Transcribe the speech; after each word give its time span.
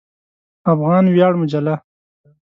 افغان 0.71 1.05
ویاړ 1.13 1.33
مجله 1.41 1.75